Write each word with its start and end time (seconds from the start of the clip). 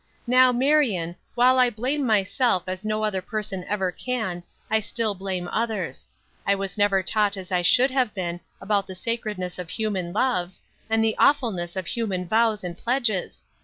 Now, 0.25 0.51
Marion, 0.51 1.15
while 1.35 1.59
I 1.59 1.69
blame 1.69 2.03
myself 2.03 2.63
as 2.65 2.83
no 2.83 3.03
other 3.03 3.21
person 3.21 3.63
ever 3.67 3.91
can, 3.91 4.41
I 4.67 4.79
still 4.79 5.13
blame 5.13 5.47
others. 5.49 6.07
I 6.43 6.55
was 6.55 6.75
never 6.75 7.03
taught 7.03 7.37
as 7.37 7.51
I 7.51 7.61
should 7.61 7.91
have 7.91 8.11
been 8.15 8.39
about 8.59 8.87
the 8.87 8.95
sacredness 8.95 9.59
of 9.59 9.69
human 9.69 10.11
loves, 10.11 10.59
and 10.89 11.03
the 11.03 11.15
awfulness 11.19 11.75
of 11.75 11.85
human 11.85 12.27
vows 12.27 12.63
and 12.63 12.75
pledges. 12.75 13.43